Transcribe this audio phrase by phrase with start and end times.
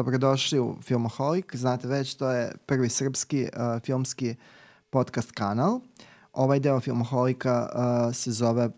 [0.00, 1.56] dobrodošli u Filmoholik.
[1.56, 4.34] Znate već, to je prvi srpski uh, filmski
[4.90, 5.80] podcast kanal.
[6.32, 8.70] Ovaj deo Filmoholika uh, se zove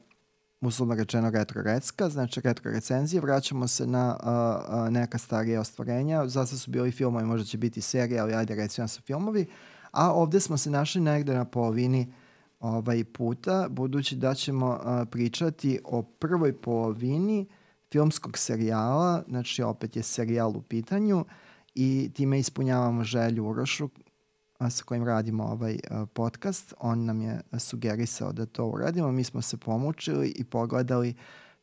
[0.60, 3.20] uslovno rečeno retro recka, znači retro recenzije.
[3.20, 4.28] Vraćamo se na uh,
[4.74, 6.28] uh, neka starije ostvarenja.
[6.28, 9.46] Zasa su bili filmovi, možda će biti serije, ali ajde recimo su filmovi.
[9.90, 12.12] A ovde smo se našli negde na polovini
[12.60, 17.61] ovaj puta, budući da ćemo uh, pričati o prvoj polovini uh,
[17.92, 21.24] filmskog serijala, znači opet je serijal u pitanju
[21.74, 23.88] i time ispunjavamo želju Urošu
[24.70, 25.78] sa kojim radimo ovaj
[26.12, 26.74] podcast.
[26.78, 29.12] On nam je sugerisao da to uradimo.
[29.12, 31.14] Mi smo se pomučili i pogledali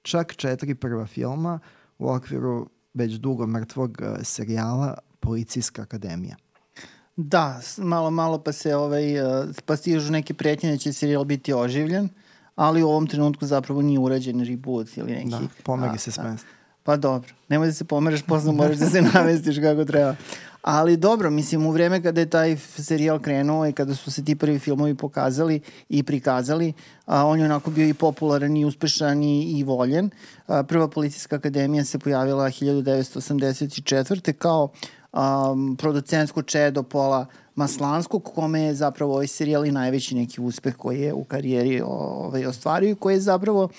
[0.01, 1.59] čak četiri prva filma
[1.97, 6.35] u okviru već dugo mrtvog serijala Policijska akademija.
[7.15, 9.03] Da, malo malo pa se ovaj,
[9.65, 12.05] pa stižu neke pretnje da će serijal biti oživljen.
[12.05, 12.11] Uh,
[12.59, 15.29] ali u ovom trenutku zapravo nije urađen reboot ili neki...
[15.29, 16.47] Da, pomeri se s mesta.
[16.83, 20.15] Pa dobro, nemoj da se pomeraš, posle moraš da se namestiš kako treba.
[20.61, 24.35] Ali dobro, mislim, u vreme kada je taj serijal krenuo i kada su se ti
[24.35, 26.73] prvi filmovi pokazali i prikazali,
[27.05, 30.09] a, on je onako bio i popularan i uspešan i, i voljen.
[30.47, 34.33] A, prva policijska akademija se pojavila 1984.
[34.33, 34.69] kao
[35.13, 41.01] um, producentsko čedo Pola Maslanskog, kome je zapravo ovaj serijal i najveći neki uspeh koji
[41.01, 43.69] je u karijeri ovaj, ostvario i koji je zapravo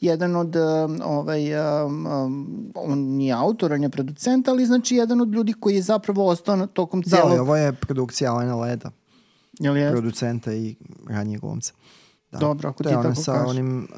[0.00, 5.20] jedan od, um, ovaj, um, um, on nije autor, on je producent, ali znači jedan
[5.20, 7.34] od ljudi koji je zapravo ostao tokom da, celog...
[7.34, 8.90] Da, ovo je produkcija Alena Leda.
[9.60, 9.90] Jel je?
[9.90, 10.76] Producenta i
[11.08, 11.72] ranije glumca.
[12.32, 12.38] Da.
[12.38, 13.24] Dobro, ako ti tako kažeš.
[13.24, 13.88] To je sa onim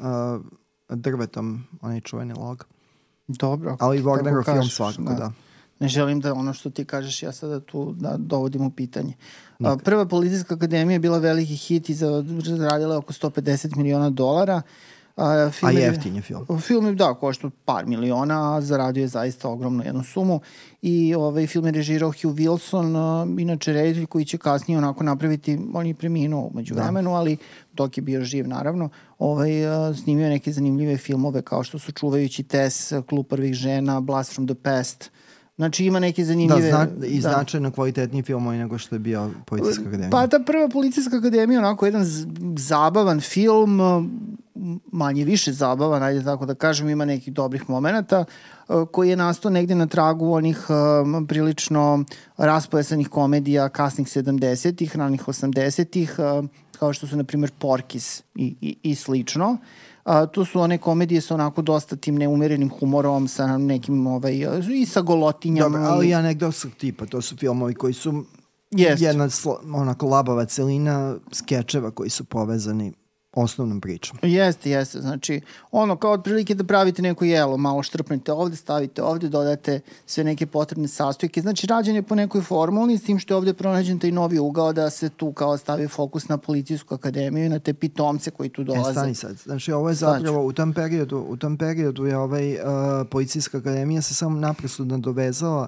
[0.89, 2.65] uh, drvetom, onaj čuveni log.
[3.27, 5.15] Dobro, ako Ali Wagnerov film svakako, da.
[5.15, 5.31] da
[5.81, 9.13] ne želim da ono što ti kažeš ja sada tu da dovodim u pitanje.
[9.59, 14.61] A, prva policijska akademija je bila veliki hit i zaradila oko 150 miliona dolara.
[15.15, 16.45] A, film a jeftin je film.
[16.61, 20.39] Film je, da, košta par miliona, a zaradio je zaista ogromnu jednu sumu.
[20.81, 25.59] I ovaj film je režirao Hugh Wilson, a, inače reditelj koji će kasnije onako napraviti,
[25.73, 26.81] on je preminuo umeđu da.
[26.81, 27.37] vremenu, ali
[27.73, 28.89] dok je bio živ naravno,
[29.19, 34.33] ovaj, a, snimio neke zanimljive filmove kao što su Čuvajući Tes, Klub prvih žena, Blast
[34.33, 35.11] from the Past,
[35.55, 36.71] Znači ima neke zanimljive...
[36.71, 37.29] Da, zna, i da.
[37.29, 40.09] značajno kvalitetniji film nego što je bio Policijska akademija.
[40.09, 42.03] Pa ta prva Policijska akademija onako jedan
[42.57, 43.79] zabavan film,
[44.91, 48.25] manje više zabavan, ajde tako da kažem, ima nekih dobrih momenta
[48.91, 52.03] koji je nastao negde na tragu onih um, prilično
[52.37, 56.45] raspojesanih komedija kasnih 70-ih, ranih 80-ih, uh,
[56.79, 59.51] kao što su, na primjer, Porkis i, i, i slično.
[59.51, 59.59] Uh,
[60.03, 64.45] A, tu su one komedije sa onako dosta tim neumerenim humorom, sa nekim ovaj,
[64.81, 65.77] i sa golotinjama.
[65.77, 68.23] Dobro, ali ja nekdo su tipa, to su filmovi koji su
[68.71, 69.01] Jest.
[69.01, 69.29] jedna
[69.73, 72.93] onako labava celina skečeva koji su povezani
[73.33, 74.19] osnovnom pričom.
[74.21, 75.01] Jeste, jeste.
[75.01, 80.23] Znači, ono kao otprilike da pravite neko jelo, malo štrpnete ovde, stavite ovde, dodate sve
[80.23, 81.41] neke potrebne sastojke.
[81.41, 84.73] Znači, rađen je po nekoj formuli, s tim što je ovde pronađen taj novi ugao
[84.73, 88.63] da se tu kao stavi fokus na policijsku akademiju i na te pitomce koji tu
[88.63, 88.89] dolaze.
[88.89, 89.37] E, stani sad.
[89.37, 92.59] Znači, ovo je zapravo u tom periodu, u tom periodu je ovaj, uh,
[93.11, 95.67] policijska akademija se samo naprosto nadovezala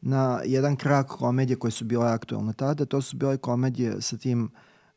[0.00, 2.84] na jedan krak komedije koje su bile aktualne tada.
[2.84, 4.50] To su bile komedije sa tim uh,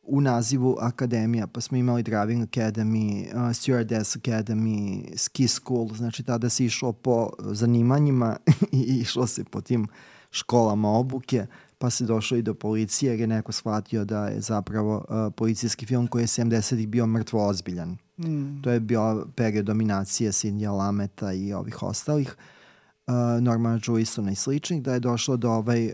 [0.08, 6.50] u nazivu akademija, pa smo imali Driving Academy, uh, Stewardess Academy, Ski School, znači tada
[6.50, 8.38] se išlo po zanimanjima
[8.72, 9.88] i išlo se po tim
[10.32, 11.46] školama obuke,
[11.78, 15.86] pa se došlo i do policije jer je neko shvatio da je zapravo uh, policijski
[15.86, 17.98] film koji je 70-ih bio mrtvo ozbiljan.
[18.18, 18.62] Mm.
[18.62, 22.36] To je bio period dominacije Cindy Lameta i ovih ostalih.
[22.38, 22.55] Uh,
[23.42, 25.92] Normana Jewisona i sličnih, da je došlo do ovaj,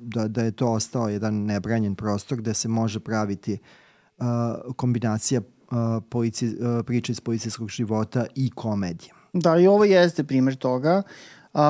[0.00, 3.58] da, da je to ostao jedan nebranjen prostor gde se može praviti
[4.76, 5.40] kombinacija
[6.08, 6.56] polici,
[6.86, 9.12] priče iz policijskog života i komedije.
[9.32, 11.02] Da, i ovo jeste primer toga.
[11.52, 11.60] Uh,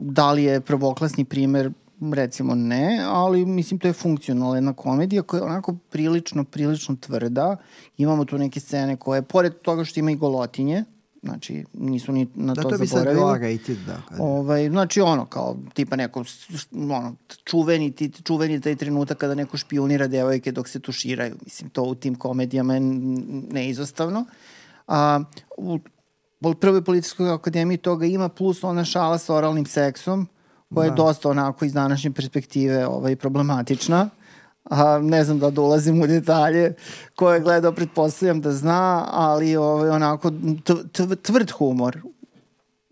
[0.00, 1.72] da li je prvoklasni primer
[2.12, 7.56] recimo ne, ali mislim to je funkcionalna jedna komedija koja je onako prilično, prilično tvrda.
[7.96, 10.84] Imamo tu neke scene koje, pored toga što ima i golotinje,
[11.24, 13.14] Znači, nisu ni na da, to, to zaboravili.
[13.14, 14.02] Da, to bi sad rated, da.
[14.08, 14.18] Kad...
[14.20, 16.24] Ovaj, znači, ono, kao, tipa neko,
[16.72, 21.36] ono, čuveni, ti, čuveni taj trenutak kada neko špionira devojke dok se tuširaju.
[21.44, 22.80] Mislim, to u tim komedijama je
[23.50, 24.24] neizostavno.
[24.88, 25.20] A,
[25.56, 25.78] u,
[26.40, 30.28] u prvoj policijskoj akademiji toga ima, plus ona šala sa oralnim seksom,
[30.74, 30.92] koja da.
[30.92, 34.10] je dosta onako iz današnje perspektive ovaj, problematična
[34.64, 36.74] a, ne znam da dolazim u detalje,
[37.16, 40.32] ko je gledao, pretpostavljam da zna, ali ovaj, onako
[41.22, 41.98] tvrd humor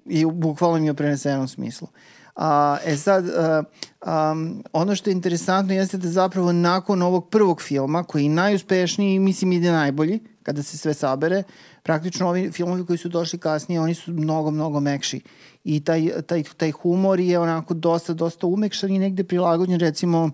[0.05, 1.89] i bukvalno mi je u prenesenom smislu.
[2.37, 3.63] A, e sad, a,
[4.01, 4.35] a,
[4.73, 9.19] ono što je interesantno jeste da zapravo nakon ovog prvog filma, koji je najuspešniji i
[9.19, 11.43] mislim ide najbolji, kada se sve sabere,
[11.83, 15.21] praktično ovi filmovi koji su došli kasnije, oni su mnogo, mnogo mekši.
[15.65, 20.31] I taj, taj, taj humor je onako dosta, dosta umekšan i negde prilagođen recimo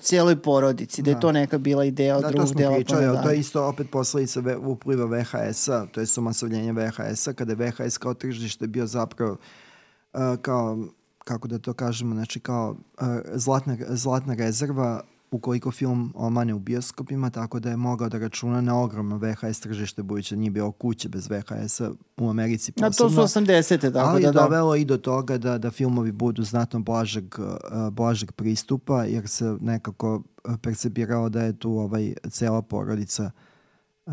[0.00, 1.20] cijeloj porodici, da je da.
[1.20, 2.78] to neka bila ideja od da, drugog dela.
[2.78, 7.32] Da, to smo pričali, to je isto opet posledica upliva VHS-a, to je sumasovljenje VHS-a,
[7.32, 9.36] kada je VHS kao tržište bio zapravo
[10.12, 10.78] uh, kao
[11.24, 17.30] kako da to kažemo, znači kao uh, zlatna, zlatna rezerva ukoliko film omane u bioskopima,
[17.30, 21.08] tako da je mogao da računa na ogromno VHS tržište, budući da nije bio kuće
[21.08, 22.88] bez VHS-a u Americi posebno.
[22.88, 23.92] A to su 80.
[23.92, 24.42] Tako ali da, da.
[24.42, 29.56] dovelo i do toga da, da filmovi budu znatno blažeg, uh, blažeg pristupa, jer se
[29.60, 30.22] nekako
[30.62, 33.30] percepirao da je tu ovaj, cela porodica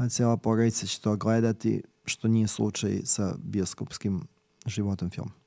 [0.09, 4.27] cela porodica će to gledati, što nije slučaj sa bioskopskim
[4.65, 5.44] životom filma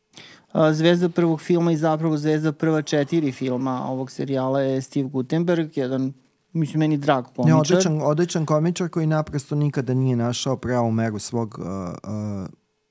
[0.73, 6.13] zvezda prvog filma i zapravo zvezda prva četiri filma ovog serijala je Steve Gutenberg, jedan
[6.53, 7.55] mislim, meni drag komičar.
[7.55, 12.49] Ne, odličan, odličan komičar koji naprosto nikada nije našao pravu meru svog, uh, uh,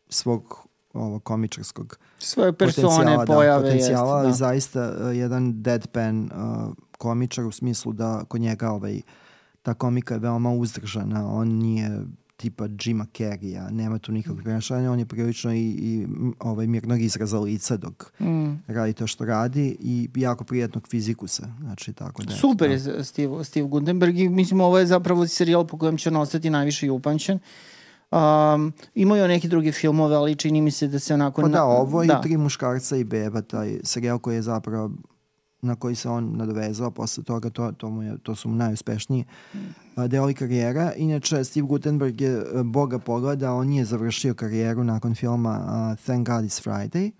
[0.09, 3.63] svog ovo, komičarskog svoje persone, da, pojave.
[3.63, 4.33] Da, potencijala, jest, ali da.
[4.33, 9.01] zaista uh, jedan deadpan uh, komičar u smislu da kod njega ovaj,
[9.61, 12.01] ta komika je veoma uzdržana, on nije
[12.37, 16.07] tipa Jima Carreya, nema tu nikakvog prenašanja, on je prilično i, i
[16.39, 18.63] ovaj, mirnog izraza lica dok mm.
[18.67, 21.47] radi to što radi i jako prijatnog fizikusa.
[21.59, 23.03] Znači, tako da, Super je da.
[23.03, 26.85] Steve, Steve Gutenberg i mislim ovo je zapravo serijal po kojem će on ostati najviše
[26.87, 27.39] i upančen.
[28.11, 31.41] Um, imaju neki drugi filmove, ali čini mi se da se onako...
[31.41, 32.19] Pa da, ovo da.
[32.19, 34.91] i Tri muškarca i beba, taj serijal koji je zapravo
[35.61, 39.25] na koji se on nadovezao posle toga, to, to, mu je, to su mu najuspešniji
[39.53, 39.57] mm.
[40.07, 40.93] delovi karijera.
[40.93, 46.27] Inače, Steve Gutenberg je e, Boga pogleda, on je završio karijeru nakon filma uh, Thank
[46.27, 47.11] God It's Friday.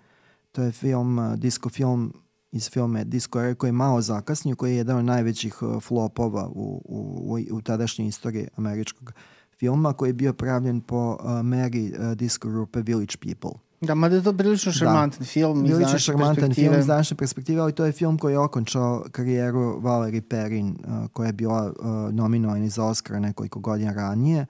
[0.52, 2.14] To je film, uh, disco film
[2.52, 6.48] iz filme Disco Era koji je malo zakasnio, koji je jedan od najvećih uh, flopova
[6.48, 9.14] u, u, u, u tadašnjoj istoriji američkog
[9.60, 13.67] filma, koji je bio pravljen po uh, meri uh, disco grupe Village People.
[13.82, 14.78] Da, mada je to prilično da.
[14.78, 15.26] šarmantan da.
[15.26, 19.06] film iz naše šarmantan film iz naše perspektive, ali to je film koji je okončao
[19.12, 24.46] karijeru Valerie Perrin, uh, koja je bila uh, nominovana za Oscara nekoliko godina ranije.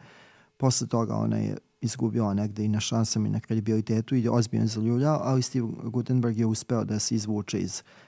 [0.58, 5.20] Posle toga ona je izgubila negde i na šansama i na kredibilitetu i ozbiljno zaljuljao,
[5.24, 8.07] ali Steve Gutenberg je uspeo da se izvuče iz uh,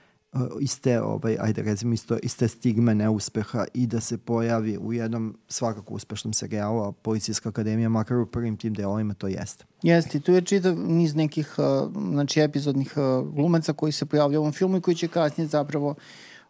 [0.61, 4.93] iz te, ovaj, ajde recimo, isto, iz te stigme neuspeha i da se pojavi u
[4.93, 9.65] jednom svakako uspešnom serijalu, a Policijska akademija, makar u prvim tim delovima, to jeste.
[9.83, 14.39] Jeste, i tu je čitav niz nekih uh, znači, epizodnih uh, glumaca koji se pojavljaju
[14.39, 15.97] u ovom filmu i koji će kasnije zapravo uh,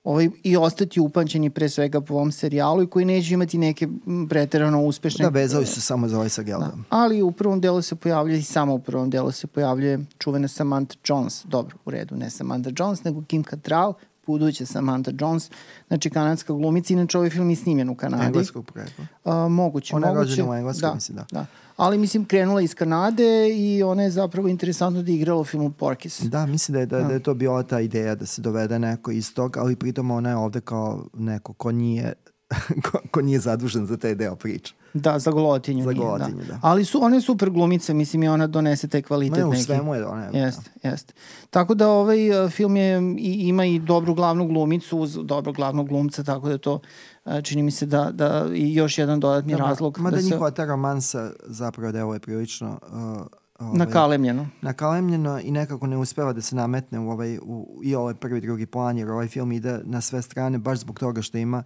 [0.04, 3.88] ovaj, i ostati upančeni pre svega po ovom serijalu i koji neće imati neke
[4.30, 5.24] preterano uspešne...
[5.24, 6.60] Da, vezali su samo za ovaj serijal.
[6.60, 6.72] Da.
[6.90, 10.96] Ali u prvom delu se pojavljuje, i samo u prvom delu se pojavljuje čuvena Samantha
[11.06, 11.46] Jones.
[11.46, 13.94] Dobro, u redu, ne Samantha Jones, nego Kim Cattrall,
[14.29, 15.49] buduća Samantha Jones,
[15.87, 18.25] znači kanadska glumica, inače ovaj film je snimljen u Kanadi.
[18.25, 19.01] Engleskog projekta.
[19.23, 20.19] Uh, moguće, Ona moguće.
[20.19, 21.25] Ona je rođena u Engleskoj, da, mislim, da.
[21.31, 21.45] da
[21.79, 26.19] ali mislim krenula iz Kanade i ona je zapravo interesantno da igrala u filmu Porkis.
[26.21, 29.11] Da, mislim da je, da, da je to bila ta ideja da se dovede neko
[29.11, 32.13] iz toga, ali pritom ona je ovde kao neko ko nije
[32.91, 34.73] ko, ko nije zadužen za taj deo priče.
[35.00, 35.84] Da, za golotinju.
[35.84, 36.54] Za golotinju, da.
[36.54, 36.60] da.
[36.62, 39.50] Ali su one super glumice, mislim i ona donese taj kvalitet neki.
[39.50, 40.30] Ne, u svemu je ona.
[40.34, 40.90] Jeste, da.
[40.90, 41.13] jeste.
[41.50, 45.88] Tako da ovaj uh, film je, i, ima i dobru glavnu glumicu uz dobro glavnog
[45.88, 46.80] glumca, tako da to
[47.25, 50.00] uh, čini mi se da, da i još jedan dodatni da, razlog.
[50.00, 50.28] Mada da se...
[50.28, 53.27] njihova ta romansa zapravo da je prilično uh,
[53.60, 54.48] Ovaj, nakalemljeno.
[54.62, 58.65] Nakalemljeno i nekako ne uspeva da se nametne u ovaj, u, i ovaj prvi drugi
[58.65, 61.63] plan, jer ovaj film ide na sve strane baš zbog toga što ima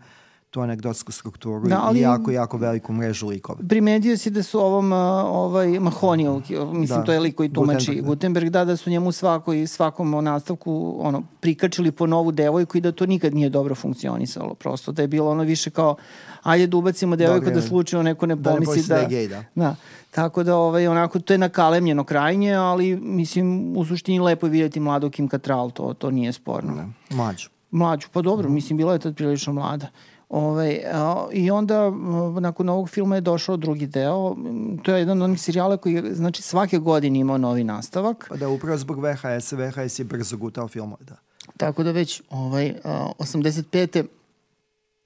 [0.53, 3.59] tu anegdotsku strukturu da, ali, i jako, jako veliku mrežu likova.
[3.69, 8.01] Primetio si da su ovom ovaj, Mahoniju, mislim da, to je liko i tumači Gutenberg,
[8.01, 8.07] da.
[8.07, 12.91] Gutenberg, da, da su njemu svakoj, svakom nastavku ono, prikačili po novu devojku i da
[12.91, 14.53] to nikad nije dobro funkcionisalo.
[14.53, 15.95] Prosto da je bilo ono više kao
[16.43, 18.95] ajde da ubacimo devojku da slučajno neko ne pomisli da...
[18.95, 19.43] Da, ne da, gej, da.
[19.55, 19.75] da.
[20.11, 24.79] Tako da ovaj, onako, to je nakalemljeno krajnje, ali mislim u suštini lepo je vidjeti
[24.79, 26.73] mladu Kim Cattrall, to, to nije sporno.
[26.73, 27.49] Ne, mlađu.
[27.71, 28.53] Mlađu, pa dobro, mm.
[28.53, 29.87] mislim, bila je tad prilično mlada.
[30.33, 31.91] Ovaj, a, I onda
[32.39, 34.35] nakon ovog filma je došao drugi deo.
[34.83, 38.25] To je jedan od onih serijala koji je, znači, svake godine imao novi nastavak.
[38.29, 41.15] Pa da, upravo zbog VHS, VHS je brzo gutao filmove, da.
[41.57, 44.03] Tako da već ovaj, a, 85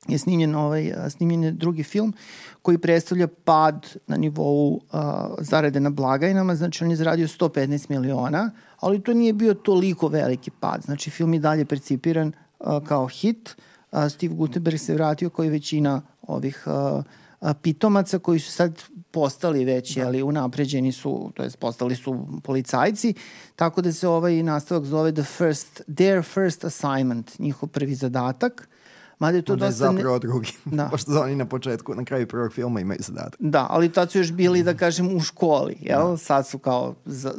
[0.08, 2.14] je snimljen, ovaj, snimljen je drugi film
[2.62, 8.52] koji predstavlja pad na nivou a, zarade na blagajnama, znači on je zaradio 115 miliona,
[8.80, 13.56] ali to nije bio toliko veliki pad, znači film je dalje percipiran a, kao hit,
[14.10, 16.68] Steve Gutenberg se vratio koji većina ovih
[17.62, 20.06] pitomaca koji su sad postali već, da.
[20.08, 23.14] ali unapređeni su, to jest postali su policajci,
[23.56, 28.70] tako da se ovaj nastavak zove The First, Their First Assignment, njihov prvi zadatak.
[29.20, 29.86] Mada je to Onda dosta...
[29.86, 30.20] je zapravo ne...
[30.20, 30.52] drugi.
[30.78, 30.88] Da.
[30.92, 33.36] Pošto oni na početku, na kraju prvog filma imaju zadatak.
[33.40, 36.12] Da, ali tad su još bili, da kažem, u školi, jel?
[36.12, 36.18] Da.
[36.18, 37.34] Sad su kao za,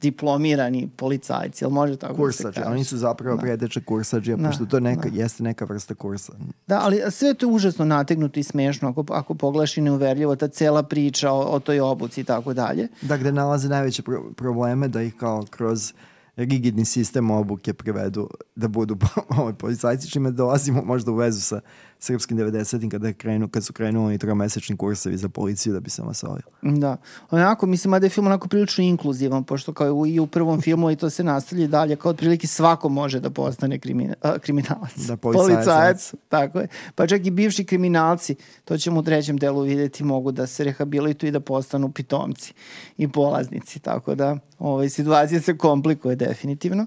[0.00, 2.72] diplomirani policajci, jel može tako kursađe, da se kaže?
[2.72, 3.42] oni su zapravo da.
[3.42, 4.48] predeče kursađe, da.
[4.48, 5.22] pošto to neka, da.
[5.22, 6.32] jeste neka vrsta kursa.
[6.66, 10.48] Da, ali sve to je užasno nategnuto i smešno, ako, ako pogledaš i neuverljivo, ta
[10.48, 12.88] cela priča o, o toj obuci i tako dalje.
[13.02, 15.92] Da, gde nalaze najveće pro probleme da ih kao kroz
[16.36, 18.96] rigidni sistem obuke prevedu da budu
[19.38, 21.60] ovaj, policajci, čime dolazimo možda u vezu sa
[22.04, 26.42] srpskim 90-im kada, krenu, kad su krenuli tromesečni kursevi za policiju da bi se masovili.
[26.62, 26.96] Da.
[27.30, 30.96] Onako, mislim, da je film onako prilično inkluzivan, pošto kao i u prvom filmu i
[30.96, 34.96] to se nastavlja dalje, kao otprilike svako može da postane krimina, a, kriminalac.
[34.96, 35.54] Da, policajac.
[35.54, 36.14] policajac.
[36.28, 36.68] Tako je.
[36.94, 38.34] Pa čak i bivši kriminalci,
[38.64, 42.52] to ćemo u trećem delu videti, mogu da se rehabilituju i da postanu pitomci
[42.98, 43.78] i polaznici.
[43.78, 46.86] Tako da, ovaj, situacija se komplikuje definitivno.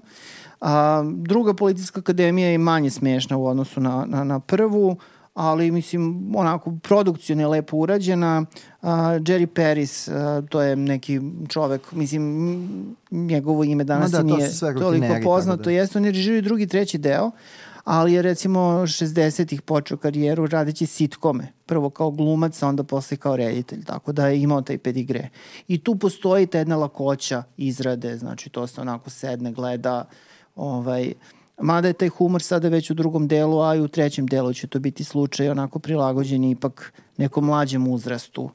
[0.60, 4.96] A, druga policijska akademija je manje smešna u odnosu na, na, na prvu,
[5.38, 8.44] ali mislim onako produkcijno je lepo urađena.
[8.82, 10.14] Uh, Jerry Paris, uh,
[10.48, 12.68] to je neki čovek, mislim
[13.10, 15.62] njegovo ime danas da, nije toliko poznato.
[15.62, 15.70] Da.
[15.70, 17.30] Jeste, on je režirao drugi, treći deo,
[17.84, 21.52] ali je recimo 60-ih počeo karijeru radeći sitkome.
[21.66, 25.28] Prvo kao glumac, a onda posle kao reditelj, tako da je imao taj pedigre.
[25.68, 30.16] I tu postoji ta jedna lakoća izrade, znači to se onako sedne, gleda, uh,
[30.58, 31.12] Ovaj,
[31.60, 34.66] mada je taj humor sada već u drugom delu, a i u trećem delu će
[34.66, 38.50] to biti slučaj onako prilagođen ipak nekom mlađem uzrastu.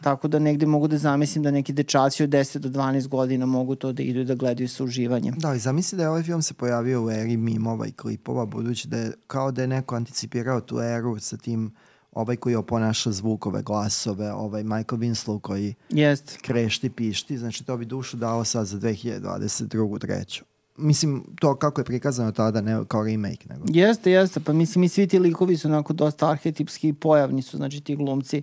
[0.00, 3.74] Tako da negde mogu da zamislim da neki dečaci od 10 do 12 godina mogu
[3.74, 5.34] to da idu i da gledaju sa uživanjem.
[5.38, 8.88] Da, i zamisli da je ovaj film se pojavio u eri mimova i klipova, budući
[8.88, 11.74] da je kao da je neko anticipirao tu eru sa tim
[12.12, 16.38] ovaj koji oponaša zvukove, glasove, ovaj Michael Winslow koji Jest.
[16.42, 19.98] krešti, pišti, znači to bi dušu dao sad za 2022.
[19.98, 20.44] treću
[20.76, 23.48] mislim, to kako je prikazano tada, ne kao remake.
[23.48, 23.64] Nego.
[23.68, 27.56] Jeste, jeste, pa mislim i svi ti likovi su onako dosta arhetipski i pojavni su,
[27.56, 28.42] znači ti glumci,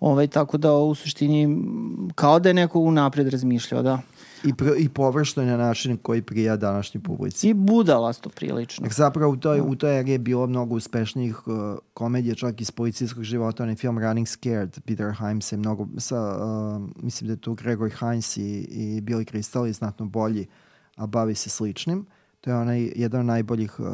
[0.00, 1.58] ovaj, tako da u suštini
[2.14, 4.00] kao da je neko unapred razmišljao, da.
[4.44, 7.48] I, pr i površno na način koji prija današnji publici.
[7.48, 8.86] I budalasto prilično.
[8.86, 11.54] Jer zapravo u toj, u toj eri je bilo mnogo uspešnijih uh,
[11.94, 17.02] komedija, čak iz policijskog života, onaj film Running Scared, Peter Himes je mnogo, sa, uh,
[17.02, 20.46] mislim da je tu Gregor Hines i, i Billy Crystal i znatno bolji uh,
[20.96, 22.06] a bavi se sličnim.
[22.40, 23.86] To je onaj, jedan od najboljih uh,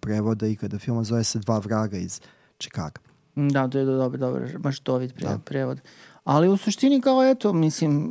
[0.00, 2.20] prevoda ikada filma, zove se Dva vraga iz
[2.58, 3.00] Čikaga.
[3.34, 5.38] Da, to je dobro, dobro, baš to vid pre, da.
[5.38, 5.80] prevod.
[6.24, 8.10] Ali u suštini kao eto, mislim,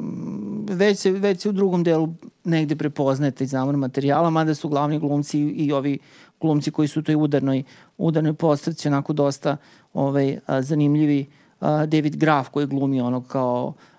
[0.70, 5.00] već se, već se u drugom delu negde prepoznajete iz zamor materijala, mada su glavni
[5.00, 6.00] glumci i ovi
[6.42, 7.64] glumci koji su u toj udarnoj,
[7.98, 9.58] udarnoj postavci onako dosta
[9.94, 11.26] ovaj, a, zanimljivi.
[11.60, 13.91] A, David Graf koji glumi onog kao uh,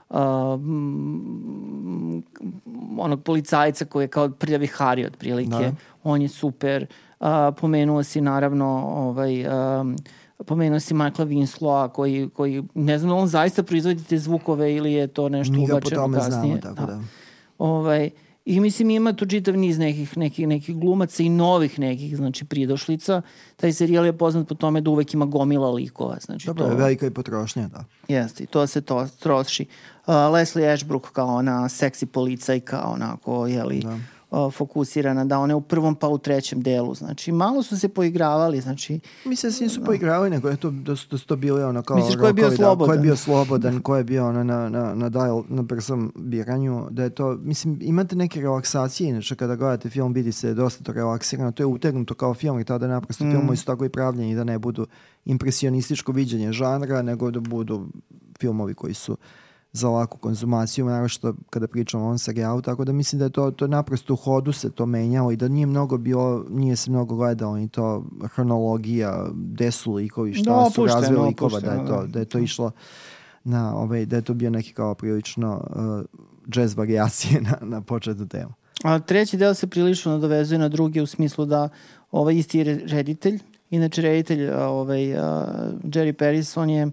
[2.99, 5.51] onog policajca koji je kao prljavi Hari otprilike.
[5.51, 5.73] Da.
[6.05, 6.87] On je super.
[7.21, 7.27] Uh,
[7.61, 9.47] pomenuo si naravno ovaj,
[9.81, 9.97] um,
[10.47, 15.07] pomenuo si Michaela Winslowa koji, koji ne znam on zaista proizvodi te zvukove ili je
[15.07, 16.61] to nešto ubačeno kasnije.
[16.61, 16.97] Znamo, tako da.
[16.97, 17.01] da.
[17.59, 18.11] Ovaj,
[18.45, 23.23] I mislim ima tu čitav niz nekih, nekih, nekih glumaca i novih nekih, znači pridošlica.
[23.57, 26.17] Taj serijal je poznat po tome da uvek ima gomila likova.
[26.21, 27.85] Znači, Dobro, to, je velika i potrošnja, da.
[28.09, 29.67] Jeste, i to se to troši.
[30.07, 33.99] Uh, Leslie Ashbrook kao ona seksi policajka, onako, jeli, da
[34.53, 36.95] fokusirana, da one u prvom pa u trećem delu.
[36.95, 39.01] Znači, malo su se poigravali, znači...
[39.25, 41.83] Mislim da se nisu poigravali, nego je to, da su, da su to bili ono
[41.83, 41.97] kao...
[41.97, 42.87] Misliš ko je bio da, slobodan?
[42.87, 46.87] Ko je bio slobodan, ko je bio ono na, na, na, dial, na brzom biranju,
[46.91, 47.39] da je to...
[47.43, 51.67] Mislim, imate neke relaksacije, inače kada gledate film vidi se dosta to relaksirano, to je
[51.67, 53.31] utegnuto kao film i tada naprosto mm.
[53.31, 54.87] filmovi su tako i pravljeni da ne budu
[55.25, 57.89] impresionističko viđenje žanra, nego da budu
[58.41, 59.19] filmovi koji su uh,
[59.73, 63.31] za laku konzumaciju, naravno što kada pričamo o ovom serijalu, tako da mislim da je
[63.31, 66.91] to, to naprosto u hodu se to menjalo i da nije mnogo bilo, nije se
[66.91, 71.87] mnogo gledalo ni to hronologija, gde su likovi, šta da, su razvoj likova, da je
[71.87, 72.07] to, da.
[72.07, 72.71] da je to išlo
[73.45, 76.05] na, ovaj, da je to bio neki kao prilično uh,
[76.55, 78.53] jazz variacije na, na početnu temu.
[78.85, 81.69] A treći deo se prilično nadovezuje na drugi u smislu da
[82.11, 83.39] ovaj isti reditelj,
[83.71, 85.19] inače reditelj ovaj, uh,
[85.85, 86.91] Jerry Paris, on je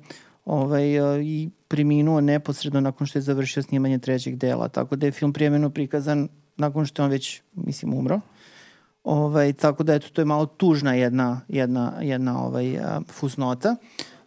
[0.50, 5.12] ovaj, uh, i preminuo neposredno nakon što je završio snimanje trećeg dela, tako da je
[5.12, 6.28] film prijemeno prikazan
[6.58, 8.20] nakon što je on već, mislim, umro.
[9.04, 13.76] Ovaj, tako da eto, to je malo tužna jedna, jedna, jedna ovaj, a, fusnota.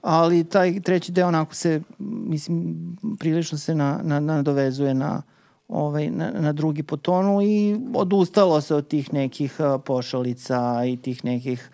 [0.02, 2.76] Ali taj treći deo onako se, mislim,
[3.18, 5.22] prilično se na, na, nadovezuje na,
[5.68, 11.24] ovaj, na, na drugi po tonu i odustalo se od tih nekih pošalica i tih
[11.24, 11.70] nekih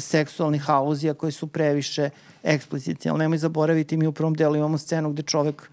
[0.00, 2.10] seksualnih aluzija koje su previše
[2.44, 5.70] eksplicitni, ali nemoj zaboraviti, mi u prvom delu imamo scenu gde čovek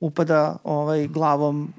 [0.00, 1.72] upada ovaj glavom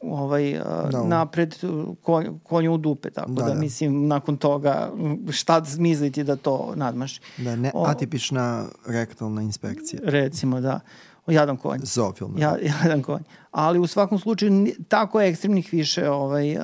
[0.00, 1.02] ovaj da.
[1.04, 1.54] napred
[2.02, 4.92] konj, konju u dupe tako da, da, da, mislim nakon toga
[5.30, 7.20] šta misliti da to nadmaši.
[7.36, 10.00] Da ne o, atipična rektalna inspekcija.
[10.04, 10.80] Recimo da.
[11.26, 11.80] Jadan konj.
[11.82, 12.38] Zoofilm.
[12.38, 13.22] Ja, jadan konj.
[13.50, 16.56] Ali u svakom slučaju tako ekstremnih više ovaj,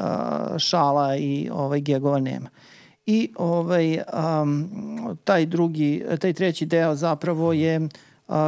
[0.59, 2.49] šala i ovaj, gegova nema.
[3.07, 3.99] I ovaj,
[4.43, 4.69] um,
[5.25, 7.89] taj drugi, taj treći deo zapravo je uh,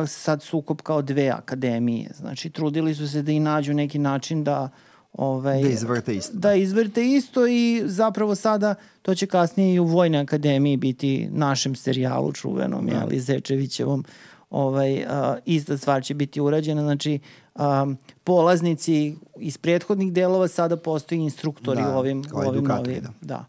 [0.06, 2.10] sad sukup kao dve akademije.
[2.14, 4.68] Znači, trudili su se da i nađu neki način da
[5.16, 6.38] Ovaj, da izvrte isto.
[6.38, 11.74] Da izvrte isto i zapravo sada to će kasnije i u Vojnoj akademiji biti našem
[11.74, 12.96] serijalu čuvenom, da.
[12.96, 14.04] jeli, Zečevićevom,
[14.50, 17.18] ovaj, a, ista stvar će biti urađena, znači
[17.54, 17.86] a,
[18.24, 23.02] polaznici iz prethodnih delova sada postoji instruktori da, u ovim, u ovim novim.
[23.02, 23.12] Da.
[23.20, 23.44] da.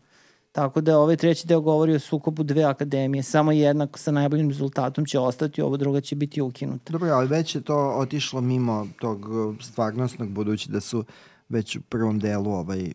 [0.58, 3.24] Tako da ovaj treći deo govori o sukobu dve akademije.
[3.24, 6.92] Samo jedna sa najboljim rezultatom će ostati, ovo druga će biti ukinuta.
[6.92, 9.26] Dobro, ali već je to otišlo mimo tog
[9.62, 11.04] stvarnostnog, budući da su
[11.50, 12.92] već u prvom delu ovaj,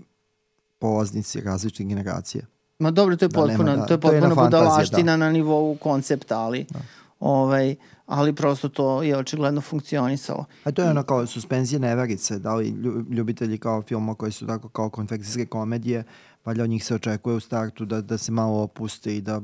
[0.78, 2.46] polaznici različite generacije.
[2.78, 5.16] Ma dobro, to je da potpuno, da, to je potpuno budalaština da.
[5.16, 6.80] na nivou koncepta, ali da.
[7.20, 7.76] ovaj,
[8.06, 10.44] ali prosto to je očigledno funkcionisalo.
[10.64, 12.68] A to je ono kao suspenzije neverice, da li
[13.10, 16.04] ljubitelji kao filma koji su tako kao konfekcijske komedije,
[16.44, 19.40] valjda od njih se očekuje u startu da, da se malo opuste i da,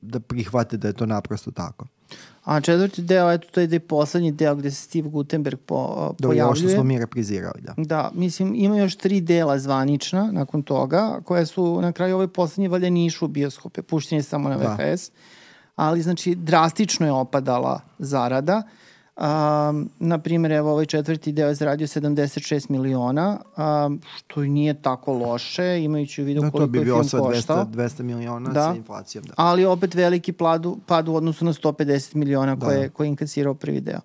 [0.00, 1.86] da prihvate da je to naprosto tako.
[2.44, 6.14] A četvrti deo, eto, to je da poslednji deo gde se Steve Gutenberg po, Dobro,
[6.28, 6.42] pojavljuje.
[6.42, 7.74] Dobro, što smo mi reprizirali, da.
[7.76, 12.68] Da, mislim, ima još tri dela zvanična nakon toga, koje su na kraju ove poslednje
[12.68, 15.10] valjda nišu bioskope, puštenje samo na VHS.
[15.10, 15.16] Da.
[15.76, 18.62] Ali, znači, drastično je opadala zarada.
[19.20, 23.40] Um, na primjer, evo ovaj četvrti deo je zaradio 76 miliona,
[23.86, 27.20] um, što i nije tako loše, imajući u vidu da, koliko je film koštao.
[27.56, 28.62] To bi bio 200, 200 miliona da.
[28.62, 29.24] sa inflacijom.
[29.24, 29.32] Da.
[29.36, 32.66] Ali opet veliki padu, pad u odnosu na 150 miliona da.
[32.66, 34.00] koje, koje je inkasirao prvi deo.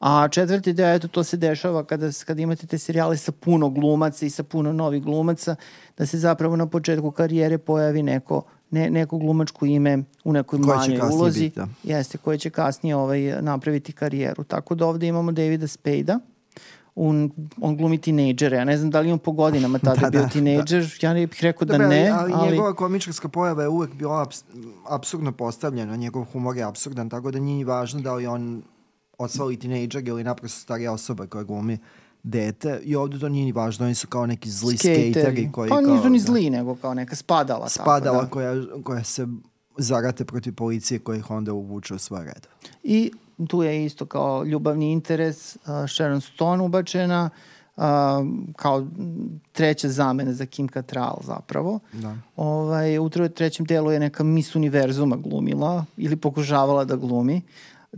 [0.00, 4.26] A četvrti deo, eto, to se dešava kada, kada imate te serijale sa puno glumaca
[4.26, 5.56] i sa puno novih glumaca,
[5.98, 10.76] da se zapravo na početku karijere pojavi neko ne, neko glumačko ime u nekoj koje
[10.76, 11.40] manjoj ulozi.
[11.40, 11.68] Biti, da.
[11.84, 14.44] Jeste, koje će kasnije ovaj, napraviti karijeru.
[14.44, 16.18] Tako da ovde imamo Davida Spadea,
[16.94, 18.56] on, on glumi tinejdžere.
[18.56, 21.06] Ja ne znam da li on po godinama tada da, bio da, tinejdžer, da.
[21.06, 22.08] ja ne bih rekao da, da ne.
[22.08, 24.44] Ali, ali njegova komičarska pojava je uvek bila abs,
[24.88, 28.62] absurdno postavljena, njegov humor je absurdan, tako da nije važno da li on
[29.18, 31.78] odsvali tinejdžer ili naprosto starija osoba koja glumi
[32.22, 35.70] dete i ovde to nije ni važno, oni su kao neki zli skateri, skateri koji...
[35.70, 36.24] Pa nisu ni da.
[36.24, 37.68] zli, da, nego kao neka spadala.
[37.68, 38.30] Spadala tako, da.
[38.30, 39.26] koja, koja se
[39.78, 42.48] zarate protiv policije koja ih onda uvuče u sva reda.
[42.82, 43.12] I
[43.48, 47.30] tu je isto kao ljubavni interes uh, Sharon Stone ubačena
[47.76, 47.82] uh,
[48.56, 48.86] kao
[49.52, 51.78] treća zamena za Kim Cattrall zapravo.
[51.92, 52.16] Da.
[52.36, 57.42] Ovaj, u trećem delu je neka Miss Univerzuma glumila ili pokušavala da glumi.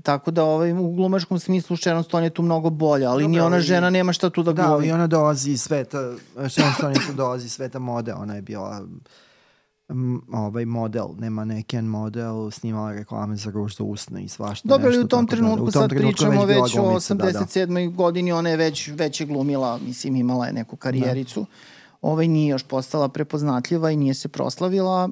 [0.02, 3.40] Tako da ovaj, u glumačkom smislu Sharon Stone je tu mnogo bolja, ali Dobre, ni
[3.40, 4.86] ona žena nema šta tu da, glumi.
[4.86, 6.12] Da, i ona dolazi iz sveta,
[6.48, 8.82] Sharon Stone tu dolazi iz sveta mode, ona je bila
[10.32, 14.98] ovaj model, nema neken model, snimala reklame za ruž za usne i svašta Dobro, ali
[14.98, 17.66] u tom da, trenutku da, u tom sad trenutku pričamo već, već o 87.
[17.66, 17.96] Da, da.
[17.96, 21.40] godini, ona je već, već je glumila, mislim imala je neku karijericu.
[21.40, 21.46] Da.
[22.02, 25.08] Ovaj nije još postala prepoznatljiva i nije se proslavila,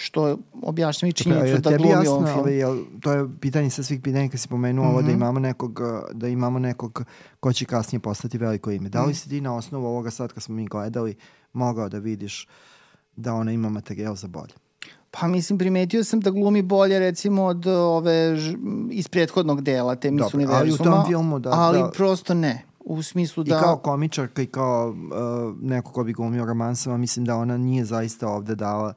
[0.00, 2.48] što objašnjava i činjenicu da glumi jasno, ovom filmu.
[2.48, 4.92] Jel, to je pitanje sa svih pitanja kad si pomenuo mm -hmm.
[4.92, 5.16] ovo da mhm.
[5.16, 5.80] imamo nekog
[6.12, 7.04] da imamo nekog
[7.40, 8.88] ko će kasnije postati veliko ime.
[8.88, 9.14] Da li mhm.
[9.14, 11.16] si ti na osnovu ovoga sad kad smo mi gledali
[11.52, 12.48] mogao da vidiš
[13.16, 14.52] da ona ima materijal za bolje?
[15.10, 18.36] Pa mislim, primetio sam da glumi bolje recimo od ove
[18.90, 20.60] iz prethodnog dela te Miss Univerzuma.
[20.60, 21.50] Ali u tom filmu da...
[21.52, 22.64] Ali da, prosto ne.
[22.84, 23.56] U smislu da...
[23.56, 27.84] I kao komičarka i kao uh, neko ko bi glumio romansama, mislim da ona nije
[27.84, 28.94] zaista ovde dala uh,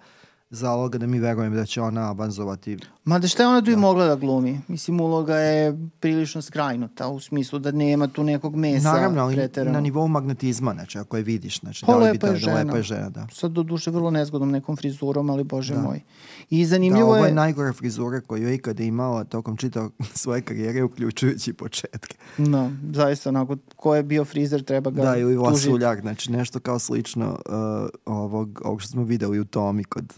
[0.54, 2.78] zaloga da mi verujemo da će ona avanzovati.
[3.06, 3.72] Ma da šta je ona tu da.
[3.72, 4.62] i mogla da glumi?
[4.68, 9.74] Mislim, uloga je prilično skrajnuta u smislu da nema tu nekog mesa Naravno, ali preterano.
[9.74, 12.56] na nivou magnetizma, znači ako je vidiš, znači pa, da li bi ta žena.
[12.56, 13.28] lepa je žena, da.
[13.32, 15.82] Sad do duše vrlo nezgodnom nekom frizurom, ali bože da.
[15.82, 16.02] moj.
[16.50, 17.30] I zanimljivo da, ovo je...
[17.30, 19.89] je najgora frizura koju je ikada imala tokom čitao
[20.24, 22.18] svoje karijere, uključujući početke.
[22.38, 26.80] Da, zaista onako, ko je bio frizer treba ga Da, ili Vasuljak, znači nešto kao
[26.80, 30.13] slično uh, ovog, ovog što smo videli u Tomi kod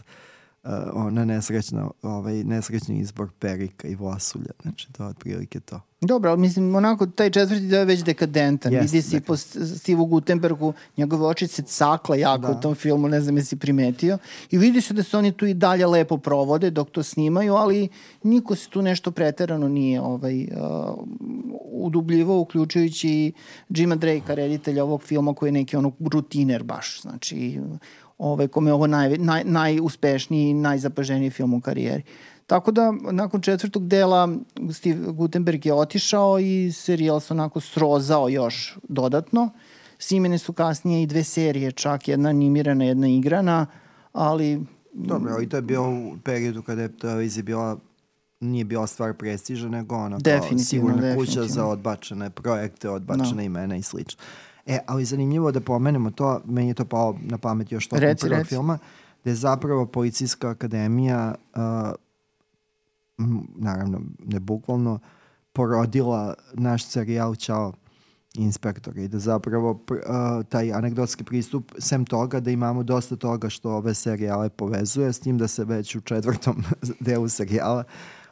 [0.92, 4.50] ona nesrećna, ovaj, nesrećni izbor perika i vlasulja.
[4.62, 5.80] Znači, to je otprilike to.
[6.00, 8.72] Dobro, ali mislim, onako, taj četvrti deo je već dekadentan.
[8.72, 9.36] Yes, Vidi si po
[9.76, 12.58] Stivu Gutenbergu, njegove oči se cakla jako da.
[12.58, 14.18] u tom filmu, ne znam jesi primetio.
[14.50, 17.88] I vidi se da se oni tu i dalje lepo provode dok to snimaju, ali
[18.22, 20.48] niko se tu nešto preterano nije ovaj, uh,
[21.72, 23.32] udubljivao, uključujući
[23.68, 27.02] Jima Drake, reditelja ovog filma koji je neki ono rutiner baš.
[27.02, 27.60] Znači,
[28.18, 32.02] ovaj, kome je ovo naj, naj, najuspešniji i najzapaženiji film u karijeri.
[32.46, 34.28] Tako da, nakon četvrtog dela
[34.72, 39.50] Steve Gutenberg je otišao i serijal se onako srozao još dodatno.
[39.98, 43.66] Simene su kasnije i dve serije, čak jedna animirana, jedna igrana,
[44.12, 44.60] ali...
[44.92, 47.78] Dobro, ali to je bio u periodu kada je televizija bila
[48.40, 53.36] nije bila stvar prestiža, nego ono kao sigurna kuća za odbačene projekte, odbačene no.
[53.36, 53.42] Da.
[53.42, 54.22] imena i slično.
[54.66, 58.26] E, ali zanimljivo da pomenemo to, meni je to pao na pamet još tokom reci,
[58.26, 58.48] prvog reci.
[58.48, 58.78] filma,
[59.24, 61.62] da je zapravo policijska akademija, uh,
[63.56, 64.98] naravno, ne bukvalno,
[65.52, 67.72] porodila naš serijal Ćao
[68.34, 73.70] inspektora i da zapravo uh, taj anegdotski pristup, sem toga da imamo dosta toga što
[73.70, 76.64] ove serijale povezuje, s tim da se već u četvrtom
[77.00, 77.84] delu serijala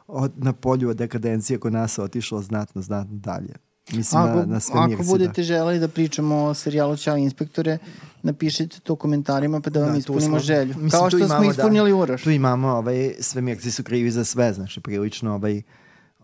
[0.07, 3.53] od, na polju od dekadencije kod nas otišlo znatno, znatno dalje.
[3.91, 5.45] Mislim ako, na, na sve Ako budete da.
[5.45, 7.77] želeli da pričamo o serijalu Ćao inspektore,
[8.23, 10.67] napišite to u komentarima pa da vam da, ispunimo smo, želju.
[10.67, 11.51] Mislim, Kao što imamo, smo da.
[11.51, 12.23] ispunili da, Uroš.
[12.23, 15.61] Tu imamo ovaj, svemirci su krivi za sve, znači prilično ovaj,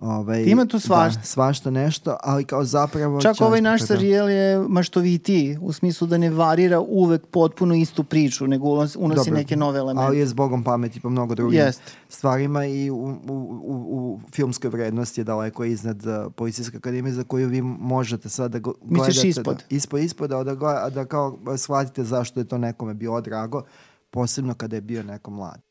[0.01, 1.19] Ovaj, Ima tu svašta.
[1.19, 3.21] Da, svašta nešto, ali kao zapravo...
[3.21, 8.47] Čak ovaj naš serijel je maštoviti, u smislu da ne varira uvek potpuno istu priču,
[8.47, 10.05] nego unosi Dobro, neke nove elemente.
[10.05, 11.81] Ali je s Bogom pameti po mnogo drugim Jest.
[12.09, 13.15] stvarima i u, u,
[13.63, 18.51] u, u filmskoj vrednosti je daleko iznad uh, Policijske akademije za koju vi možete sad
[18.51, 18.85] da gledate...
[18.85, 19.57] Misliš ispod?
[19.57, 23.63] Da, ispod, ispod, da, da, da, da kao shvatite zašto je to nekome bilo drago,
[24.09, 25.70] posebno kada je bio neko mlad.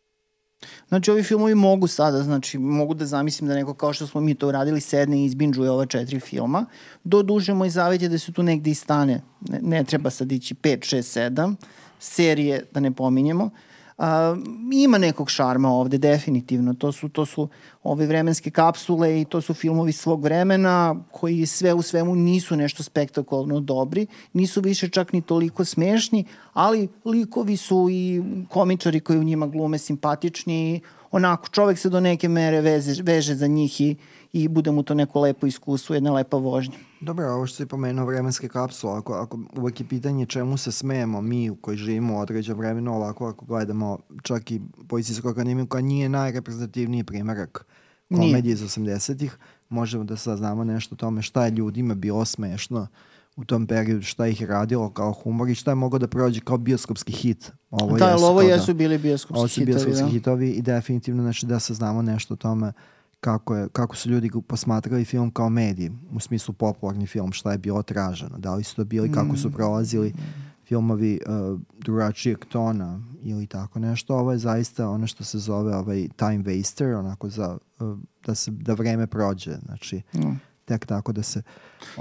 [0.89, 4.35] Znači, ovi filmovi mogu sada, znači, mogu da zamislim da neko kao što smo mi
[4.35, 6.67] to uradili, sedne i izbinđuje ova četiri filma.
[7.05, 9.23] Do duže moj zavet je da se tu negde i stane.
[9.49, 11.55] Ne, ne treba sad ići 5, 6, 7.
[11.99, 13.45] Serije, da ne pominjemo.
[13.45, 13.51] Uh,
[14.01, 14.37] A,
[14.73, 16.75] ima nekog šarma ovde, definitivno.
[16.75, 17.49] To su, to su
[17.83, 22.83] ove vremenske kapsule i to su filmovi svog vremena koji sve u svemu nisu nešto
[22.83, 29.25] spektakularno dobri, nisu više čak ni toliko smešni, ali likovi su i komičari koji u
[29.25, 33.97] njima glume simpatični, onako čovek se do neke mere veze, veže za njih i
[34.33, 36.90] i bude mu to neko lepo iskustvo, jedna lepa vožnja.
[37.01, 41.21] Dobro, ovo što si pomenuo vremenske kapsule, ako, ako uvek je pitanje čemu se smejemo
[41.21, 46.09] mi koji živimo u određen vremenu, ovako ako gledamo čak i policijsku akademiju koja nije
[46.09, 47.67] najreprezentativniji primerak
[48.17, 52.87] komedije iz 80-ih, možemo da saznamo nešto o tome šta je ljudima bilo smešno
[53.37, 56.41] u tom periodu, šta ih je radilo kao humor i šta je moglo da prođe
[56.41, 57.53] kao bioskopski hit.
[57.71, 59.73] Ovo da, jesu, ovo jesu bili bioskopski hitovi.
[59.73, 60.11] Ovo su bioskopski da.
[60.11, 62.73] hitovi i definitivno znači, da saznamo nešto o tome
[63.21, 67.59] kako, je, kako su ljudi posmatrali film kao medij, u smislu popularni film, šta je
[67.59, 69.53] bilo traženo, da li su to bili, kako su mm.
[69.53, 70.13] prolazili
[70.65, 74.17] filmovi uh, drugačijeg tona ili tako nešto.
[74.17, 78.51] Ovo je zaista ono što se zove ovaj time waster, onako za, uh, da, se,
[78.51, 80.41] da vreme prođe, znači mm.
[80.65, 81.43] tek tako da se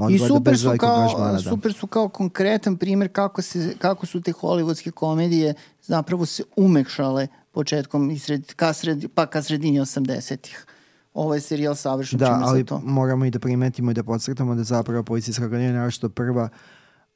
[0.10, 1.40] I super su, kao, da.
[1.40, 7.28] super su kao konkretan primjer kako, se, kako su te hollywoodske komedije zapravo se umekšale
[7.52, 10.66] početkom i sred, ka sred, pa ka sredini 80-ih
[11.14, 12.82] ovo je serijal savršen da, čime ali za to.
[12.86, 16.50] moramo i da primetimo i da podsretamo da zapravo policijska akademija naravno prva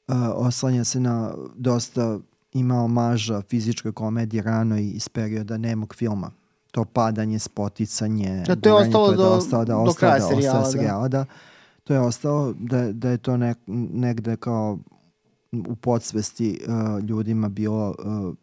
[0.07, 2.19] uh, oslanja se na dosta
[2.53, 6.31] ima omaža fizičke komedije rano iz perioda nemog filma.
[6.71, 10.19] To padanje, spoticanje, da, to je ostalo to je do, da ostalo, da, do kraja
[10.19, 11.17] da, serijala, serijala da.
[11.17, 11.25] da.
[11.83, 13.57] To je ostalo da, da je to nek,
[13.93, 14.79] negde kao
[15.67, 18.33] u podsvesti uh, ljudima bilo uh,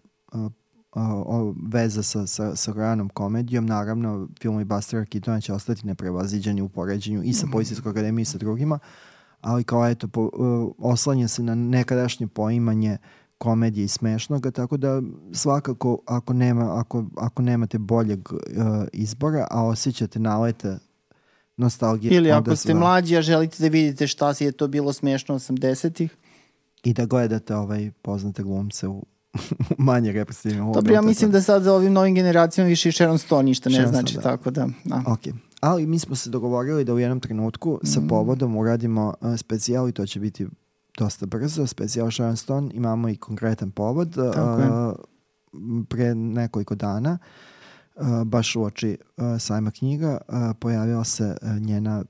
[0.40, 0.52] uh,
[0.92, 3.66] o, veza sa, sa, sa ranom komedijom.
[3.66, 7.52] Naravno, filmovi Bustera Keatona će ostati neprevaziđeni u poređenju i sa mhm.
[7.52, 8.78] Policijskom akademijom i sa drugima,
[9.40, 12.98] ali kao eto, po, uh, oslanja se na nekadašnje poimanje
[13.38, 18.38] komedije i smešnoga, tako da svakako ako, nema, ako, ako nemate boljeg uh,
[18.92, 20.78] izbora, a osjećate nalete
[21.56, 22.16] nostalgije.
[22.16, 22.80] Ili ako ste sva...
[22.80, 26.16] mlađi, a želite da vidite šta si je to bilo smešno 80-ih.
[26.84, 29.06] I da gledate ovaj poznate glumce u
[29.78, 30.72] manje reprezentativno.
[30.72, 33.74] Dobro, ja mislim da sad za ovim novim generacijama više i Sharon Stone ništa ne
[33.74, 34.20] Sharon znači, da.
[34.20, 34.68] tako da...
[34.84, 35.02] da.
[35.06, 35.20] Ok,
[35.60, 37.86] ali mi smo se dogovorili da u jednom trenutku mm.
[37.86, 40.46] sa povodom uradimo uh, specijal i to će biti
[40.98, 44.16] dosta brzo, specijal Sharon Stone, imamo i konkretan povod.
[44.16, 44.94] Uh,
[45.88, 47.18] pre nekoliko dana,
[47.96, 52.04] uh, baš u oči uh, sajma knjiga, uh, pojavila se uh, njena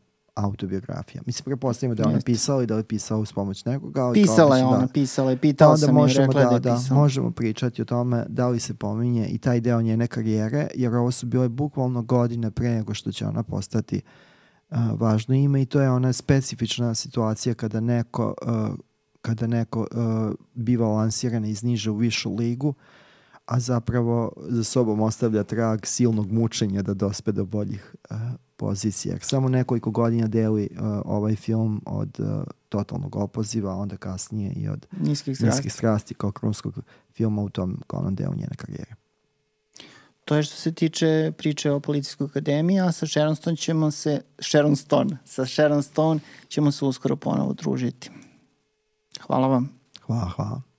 [0.44, 1.22] autobiografija.
[1.26, 4.04] Mislim, prepostavimo da je ona pisala i da je pisala uz pomoć nekoga.
[4.04, 6.74] Ali pisala je ona, da, pisala je, pitao sam i rekla da, da je da,
[6.74, 7.00] pisala.
[7.00, 11.10] Možemo pričati o tome da li se pominje i taj deo njene karijere, jer ovo
[11.10, 14.00] su bile bukvalno godine pre nego što će ona postati
[14.70, 18.76] uh, važno ime i to je ona specifična situacija kada neko, uh,
[19.22, 22.74] kada neko uh, biva lansiran iz niže u višu ligu,
[23.46, 28.16] a zapravo za sobom ostavlja trag silnog mučenja da dospe do boljih uh,
[28.60, 29.16] pozicija.
[29.20, 32.26] Samo nekoliko godina deli uh, ovaj film od uh,
[32.68, 36.78] totalnog opoziva, onda kasnije i od niskih strasti, niskih strasti kao krunskog
[37.12, 38.94] filma u tom glavnom delu njene karijere.
[40.24, 44.20] to je što se tiče priče o policijskoj akademiji, a sa Sharon Stone ćemo se,
[44.38, 48.10] Sharon Stone, sa Sharon Stone ćemo se uskoro ponovo družiti.
[49.26, 49.70] Hvala vam.
[50.06, 50.69] Hvala, hvala.